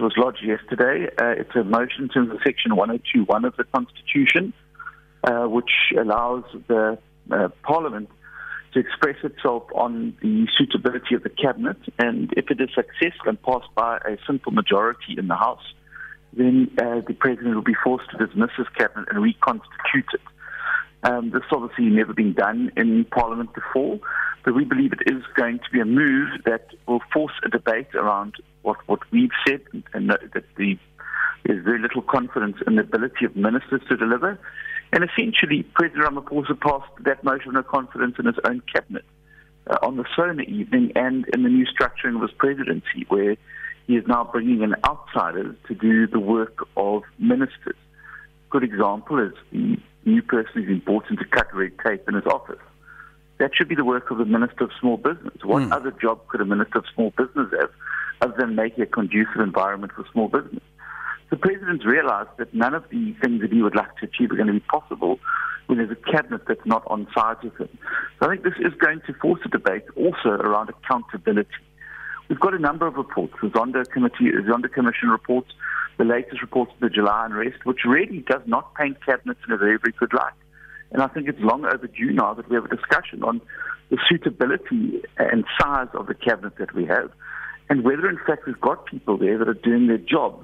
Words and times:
was 0.00 0.14
lodged 0.16 0.44
yesterday. 0.44 1.06
Uh, 1.20 1.34
it's 1.38 1.54
a 1.54 1.64
motion 1.64 2.10
of 2.14 2.38
Section 2.44 2.76
1021 2.76 3.44
of 3.44 3.56
the 3.56 3.64
Constitution, 3.64 4.52
uh, 5.24 5.44
which 5.44 5.70
allows 5.98 6.44
the 6.68 6.98
uh, 7.30 7.48
Parliament 7.62 8.08
to 8.72 8.80
express 8.80 9.16
itself 9.24 9.64
on 9.74 10.16
the 10.22 10.46
suitability 10.56 11.14
of 11.14 11.22
the 11.22 11.28
cabinet. 11.28 11.76
And 11.98 12.32
if 12.36 12.50
it 12.50 12.60
is 12.60 12.70
successful 12.74 13.28
and 13.28 13.42
passed 13.42 13.74
by 13.74 13.98
a 13.98 14.16
simple 14.26 14.52
majority 14.52 15.16
in 15.18 15.28
the 15.28 15.34
House, 15.34 15.64
then 16.32 16.70
uh, 16.78 17.00
the 17.06 17.14
president 17.18 17.54
will 17.54 17.62
be 17.62 17.76
forced 17.82 18.08
to 18.10 18.24
dismiss 18.24 18.50
his 18.56 18.68
cabinet 18.78 19.08
and 19.10 19.22
reconstitute 19.22 20.06
it. 20.14 20.20
Um, 21.02 21.30
this 21.30 21.42
obviously 21.50 21.86
never 21.86 22.12
been 22.12 22.34
done 22.34 22.72
in 22.76 23.06
Parliament 23.06 23.54
before, 23.54 23.98
but 24.44 24.54
we 24.54 24.64
believe 24.64 24.92
it 24.92 25.10
is 25.10 25.22
going 25.34 25.58
to 25.58 25.70
be 25.72 25.80
a 25.80 25.84
move 25.84 26.28
that 26.44 26.68
will 26.86 27.00
force 27.12 27.32
a 27.44 27.48
debate 27.48 27.94
around 27.94 28.34
what, 28.62 28.76
what 28.86 29.00
we've 29.10 29.30
said 29.46 29.62
and, 29.94 30.10
that 30.10 30.44
the, 30.56 30.78
there's 31.44 31.64
very 31.64 31.80
little 31.80 32.02
confidence 32.02 32.56
in 32.66 32.76
the 32.76 32.82
ability 32.82 33.24
of 33.24 33.34
ministers 33.34 33.80
to 33.88 33.96
deliver. 33.96 34.38
And 34.92 35.04
essentially, 35.04 35.62
President 35.62 36.04
Ramaphosa 36.04 36.60
passed 36.60 36.92
that 37.04 37.24
motion 37.24 37.56
of 37.56 37.66
confidence 37.66 38.16
in 38.18 38.26
his 38.26 38.36
own 38.44 38.60
cabinet 38.72 39.04
uh, 39.68 39.78
on 39.82 39.96
the 39.96 40.04
SONA 40.14 40.42
evening 40.42 40.92
and 40.96 41.26
in 41.32 41.44
the 41.44 41.48
new 41.48 41.66
structuring 41.66 42.16
of 42.16 42.22
his 42.22 42.32
presidency, 42.32 43.06
where 43.08 43.36
he 43.86 43.96
is 43.96 44.04
now 44.06 44.28
bringing 44.30 44.62
in 44.62 44.74
outsiders 44.84 45.56
to 45.68 45.74
do 45.74 46.06
the 46.06 46.20
work 46.20 46.58
of 46.76 47.04
ministers. 47.18 47.76
A 47.76 48.50
good 48.50 48.64
example 48.64 49.18
is 49.18 49.32
the 49.52 49.78
new 50.10 50.22
person 50.22 50.52
who's 50.54 50.68
important 50.68 51.18
to 51.20 51.24
cut 51.26 51.54
red 51.54 51.72
tape 51.84 52.08
in 52.08 52.14
his 52.14 52.26
office. 52.26 52.58
That 53.38 53.52
should 53.54 53.68
be 53.68 53.74
the 53.74 53.84
work 53.84 54.10
of 54.10 54.18
the 54.18 54.24
Minister 54.26 54.64
of 54.64 54.70
Small 54.80 54.96
Business. 54.98 55.42
What 55.42 55.62
mm. 55.62 55.72
other 55.72 55.92
job 55.92 56.26
could 56.28 56.40
a 56.40 56.44
Minister 56.44 56.78
of 56.78 56.84
Small 56.94 57.10
Business 57.16 57.48
have 57.58 57.70
other 58.20 58.34
than 58.38 58.54
making 58.54 58.82
a 58.82 58.86
conducive 58.86 59.40
environment 59.40 59.92
for 59.94 60.04
small 60.12 60.28
business? 60.28 60.62
The 61.30 61.36
President's 61.36 61.86
realized 61.86 62.30
that 62.38 62.52
none 62.52 62.74
of 62.74 62.84
the 62.90 63.14
things 63.22 63.40
that 63.40 63.52
he 63.52 63.62
would 63.62 63.74
like 63.74 63.96
to 63.98 64.06
achieve 64.06 64.30
are 64.32 64.36
going 64.36 64.48
to 64.48 64.52
be 64.52 64.60
possible 64.60 65.18
when 65.66 65.78
there's 65.78 65.90
a 65.90 66.12
cabinet 66.12 66.42
that's 66.48 66.66
not 66.66 66.82
on 66.88 67.06
side 67.14 67.36
with 67.42 67.56
him. 67.56 67.78
So 68.18 68.28
I 68.28 68.30
think 68.30 68.42
this 68.42 68.58
is 68.58 68.74
going 68.78 69.00
to 69.06 69.14
force 69.14 69.40
a 69.44 69.48
debate 69.48 69.84
also 69.96 70.30
around 70.30 70.68
accountability. 70.68 71.48
We've 72.28 72.40
got 72.40 72.54
a 72.54 72.58
number 72.58 72.86
of 72.86 72.94
reports, 72.94 73.34
the 73.40 73.48
Zondo 73.48 73.88
Committee, 73.90 74.30
the 74.30 74.42
Zondo 74.42 74.70
Commission 74.70 75.08
reports, 75.08 75.50
the 76.00 76.06
latest 76.06 76.40
reports 76.40 76.72
of 76.72 76.80
the 76.80 76.88
July 76.88 77.26
unrest, 77.26 77.58
which 77.64 77.80
really 77.86 78.20
does 78.20 78.40
not 78.46 78.74
paint 78.74 78.96
cabinets 79.04 79.40
in 79.46 79.52
a 79.52 79.58
very, 79.58 79.76
very 79.76 79.92
good 79.98 80.14
light. 80.14 80.32
And 80.92 81.02
I 81.02 81.08
think 81.08 81.28
it's 81.28 81.38
long 81.40 81.66
overdue 81.66 82.12
now 82.12 82.32
that 82.32 82.48
we 82.48 82.54
have 82.54 82.64
a 82.64 82.74
discussion 82.74 83.22
on 83.22 83.42
the 83.90 83.98
suitability 84.08 85.02
and 85.18 85.44
size 85.60 85.88
of 85.92 86.06
the 86.06 86.14
cabinet 86.14 86.56
that 86.56 86.74
we 86.74 86.86
have, 86.86 87.10
and 87.68 87.84
whether 87.84 88.08
in 88.08 88.18
fact 88.26 88.46
we've 88.46 88.60
got 88.60 88.86
people 88.86 89.18
there 89.18 89.36
that 89.36 89.46
are 89.46 89.60
doing 89.68 89.88
their 89.88 89.98
job 89.98 90.42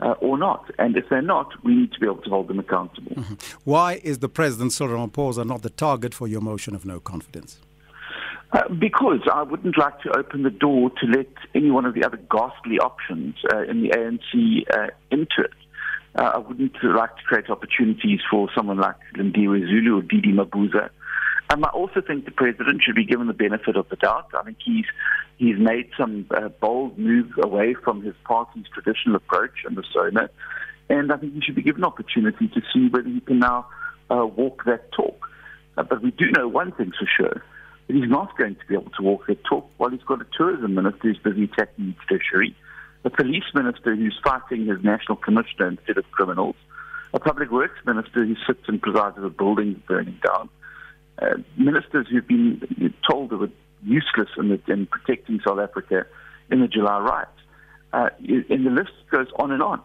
uh, 0.00 0.14
or 0.20 0.36
not. 0.36 0.70
And 0.76 0.96
if 0.96 1.04
they're 1.08 1.22
not, 1.22 1.52
we 1.64 1.74
need 1.76 1.92
to 1.92 2.00
be 2.00 2.06
able 2.06 2.22
to 2.22 2.30
hold 2.30 2.48
them 2.48 2.58
accountable. 2.58 3.12
Mm-hmm. 3.12 3.34
Why 3.62 4.00
is 4.02 4.18
the 4.18 4.28
President, 4.28 4.72
Cyril 4.72 5.06
Ramaphosa, 5.06 5.46
not 5.46 5.62
the 5.62 5.70
target 5.70 6.14
for 6.14 6.26
your 6.26 6.40
motion 6.40 6.74
of 6.74 6.84
no 6.84 6.98
confidence? 6.98 7.60
Uh, 8.52 8.68
because 8.68 9.20
I 9.32 9.42
wouldn't 9.42 9.76
like 9.76 10.00
to 10.02 10.16
open 10.16 10.44
the 10.44 10.50
door 10.50 10.90
to 10.90 11.06
let 11.06 11.26
any 11.54 11.70
one 11.70 11.84
of 11.84 11.94
the 11.94 12.04
other 12.04 12.18
ghastly 12.30 12.78
options 12.78 13.34
uh, 13.52 13.62
in 13.62 13.82
the 13.82 13.88
ANC 13.90 14.62
uh, 14.72 14.90
into 15.10 15.40
it. 15.40 15.52
Uh, 16.16 16.30
I 16.34 16.38
wouldn't 16.38 16.72
like 16.82 17.16
to 17.16 17.22
create 17.24 17.50
opportunities 17.50 18.20
for 18.30 18.48
someone 18.54 18.78
like 18.78 18.94
Lindiwe 19.16 19.66
Zulu 19.66 19.98
or 19.98 20.02
DD 20.02 20.32
Mabuza. 20.32 20.90
Um, 21.50 21.64
I 21.64 21.68
also 21.70 22.00
think 22.00 22.24
the 22.24 22.30
president 22.30 22.82
should 22.84 22.94
be 22.94 23.04
given 23.04 23.26
the 23.26 23.34
benefit 23.34 23.76
of 23.76 23.88
the 23.88 23.96
doubt. 23.96 24.28
I 24.38 24.44
think 24.44 24.58
he's 24.64 24.86
he's 25.38 25.58
made 25.58 25.90
some 25.98 26.26
uh, 26.30 26.48
bold 26.48 26.98
moves 26.98 27.32
away 27.42 27.74
from 27.74 28.02
his 28.02 28.14
party's 28.24 28.66
traditional 28.72 29.16
approach 29.16 29.64
in 29.68 29.74
the 29.74 29.84
SONA, 29.92 30.30
and 30.88 31.12
I 31.12 31.16
think 31.16 31.34
he 31.34 31.40
should 31.40 31.56
be 31.56 31.62
given 31.62 31.84
opportunity 31.84 32.46
to 32.48 32.62
see 32.72 32.88
whether 32.88 33.08
he 33.08 33.20
can 33.20 33.40
now 33.40 33.66
walk 34.08 34.64
that 34.66 34.92
talk. 34.92 35.28
But 35.74 36.00
we 36.00 36.12
do 36.12 36.30
know 36.30 36.46
one 36.46 36.70
thing 36.72 36.92
for 36.98 37.06
sure 37.16 37.42
he's 37.88 38.08
not 38.08 38.36
going 38.36 38.56
to 38.56 38.66
be 38.66 38.74
able 38.74 38.90
to 38.90 39.02
walk 39.02 39.26
the 39.26 39.34
talk 39.34 39.68
while 39.76 39.90
he's 39.90 40.02
got 40.02 40.20
a 40.20 40.26
tourism 40.36 40.74
minister 40.74 40.98
who's 41.02 41.18
busy 41.18 41.44
attacking 41.44 41.86
the 41.86 41.94
judiciary, 42.08 42.56
a 43.04 43.10
police 43.10 43.44
minister 43.54 43.94
who's 43.94 44.18
fighting 44.22 44.66
his 44.66 44.82
national 44.82 45.16
commissioner 45.16 45.68
instead 45.68 45.98
of 45.98 46.10
criminals, 46.10 46.56
a 47.14 47.20
public 47.20 47.50
works 47.50 47.78
minister 47.86 48.24
who 48.24 48.34
sits 48.46 48.68
and 48.68 48.82
presides 48.82 49.16
over 49.18 49.30
buildings 49.30 49.78
burning 49.86 50.18
down, 50.24 50.48
uh, 51.20 51.36
ministers 51.56 52.06
who've 52.10 52.26
been 52.26 52.92
told 53.08 53.30
they 53.30 53.36
were 53.36 53.50
useless 53.84 54.28
in, 54.36 54.48
the, 54.48 54.72
in 54.72 54.86
protecting 54.86 55.40
South 55.46 55.58
Africa 55.58 56.06
in 56.50 56.60
the 56.60 56.68
July 56.68 56.98
riots. 56.98 57.30
Uh, 57.92 58.08
and 58.18 58.66
the 58.66 58.70
list 58.70 58.92
goes 59.10 59.28
on 59.38 59.52
and 59.52 59.62
on. 59.62 59.80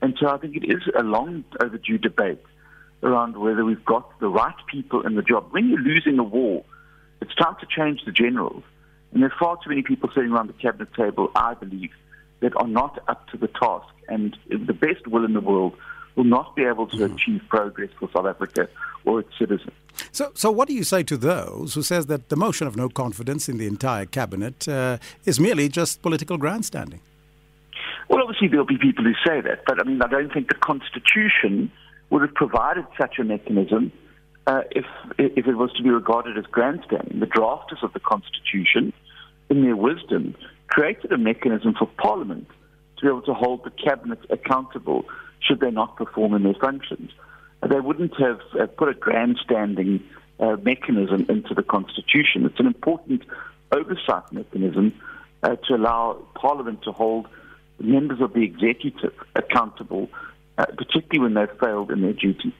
And 0.00 0.16
so 0.18 0.28
I 0.28 0.38
think 0.38 0.56
it 0.56 0.64
is 0.64 0.82
a 0.98 1.02
long 1.02 1.44
overdue 1.62 1.98
debate 1.98 2.42
around 3.02 3.36
whether 3.36 3.64
we've 3.64 3.84
got 3.84 4.18
the 4.20 4.28
right 4.28 4.54
people 4.66 5.06
in 5.06 5.14
the 5.14 5.22
job. 5.22 5.48
When 5.50 5.68
you're 5.68 5.78
losing 5.78 6.18
a 6.18 6.24
war, 6.24 6.64
it's 7.22 7.34
time 7.36 7.56
to 7.60 7.66
change 7.66 8.04
the 8.04 8.12
generals. 8.12 8.64
And 9.12 9.22
there's 9.22 9.32
far 9.38 9.56
too 9.56 9.70
many 9.70 9.82
people 9.82 10.10
sitting 10.14 10.32
around 10.32 10.48
the 10.48 10.54
cabinet 10.54 10.92
table, 10.94 11.30
I 11.36 11.54
believe, 11.54 11.92
that 12.40 12.56
are 12.56 12.66
not 12.66 12.98
up 13.08 13.28
to 13.28 13.36
the 13.36 13.48
task. 13.48 13.86
And 14.08 14.36
the 14.48 14.72
best 14.72 15.06
will 15.06 15.24
in 15.24 15.32
the 15.32 15.40
world 15.40 15.74
will 16.16 16.24
not 16.24 16.56
be 16.56 16.64
able 16.64 16.86
to 16.88 16.96
mm. 16.96 17.14
achieve 17.14 17.42
progress 17.48 17.90
for 17.98 18.10
South 18.14 18.26
Africa 18.26 18.68
or 19.04 19.20
its 19.20 19.30
citizens. 19.38 19.72
So, 20.10 20.32
so 20.34 20.50
what 20.50 20.68
do 20.68 20.74
you 20.74 20.84
say 20.84 21.02
to 21.04 21.16
those 21.16 21.74
who 21.74 21.82
says 21.82 22.06
that 22.06 22.28
the 22.28 22.36
motion 22.36 22.66
of 22.66 22.76
no 22.76 22.88
confidence 22.88 23.48
in 23.48 23.58
the 23.58 23.66
entire 23.66 24.06
cabinet 24.06 24.66
uh, 24.66 24.98
is 25.24 25.38
merely 25.38 25.68
just 25.68 26.02
political 26.02 26.38
grandstanding? 26.38 27.00
Well, 28.08 28.20
obviously 28.22 28.48
there'll 28.48 28.66
be 28.66 28.78
people 28.78 29.04
who 29.04 29.14
say 29.26 29.40
that, 29.40 29.62
but 29.66 29.80
I 29.80 29.84
mean, 29.84 30.02
I 30.02 30.08
don't 30.08 30.32
think 30.32 30.48
the 30.48 30.54
Constitution 30.54 31.70
would 32.10 32.22
have 32.22 32.34
provided 32.34 32.86
such 33.00 33.18
a 33.18 33.24
mechanism 33.24 33.92
uh, 34.46 34.62
if 34.70 34.84
if 35.18 35.46
it 35.46 35.54
was 35.54 35.72
to 35.74 35.82
be 35.82 35.90
regarded 35.90 36.36
as 36.38 36.44
grandstanding. 36.46 37.20
The 37.20 37.26
drafters 37.26 37.82
of 37.82 37.92
the 37.92 38.00
Constitution, 38.00 38.92
in 39.48 39.62
their 39.62 39.76
wisdom, 39.76 40.34
created 40.68 41.12
a 41.12 41.18
mechanism 41.18 41.74
for 41.78 41.86
Parliament 41.86 42.48
to 42.96 43.02
be 43.02 43.08
able 43.08 43.22
to 43.22 43.34
hold 43.34 43.64
the 43.64 43.70
cabinet 43.70 44.18
accountable 44.30 45.04
should 45.40 45.60
they 45.60 45.70
not 45.70 45.96
perform 45.96 46.34
in 46.34 46.42
their 46.44 46.54
functions. 46.54 47.10
They 47.68 47.80
wouldn't 47.80 48.18
have 48.18 48.40
uh, 48.58 48.66
put 48.66 48.88
a 48.88 48.94
grandstanding 48.94 50.02
uh, 50.40 50.56
mechanism 50.62 51.26
into 51.28 51.54
the 51.54 51.62
Constitution. 51.62 52.44
It's 52.46 52.58
an 52.58 52.66
important 52.66 53.22
oversight 53.70 54.32
mechanism 54.32 54.92
uh, 55.42 55.56
to 55.68 55.74
allow 55.74 56.18
Parliament 56.34 56.82
to 56.82 56.92
hold 56.92 57.28
members 57.78 58.20
of 58.20 58.32
the 58.32 58.42
executive 58.42 59.12
accountable, 59.34 60.08
uh, 60.58 60.66
particularly 60.66 61.20
when 61.20 61.34
they've 61.34 61.58
failed 61.58 61.90
in 61.90 62.02
their 62.02 62.12
duty. 62.12 62.52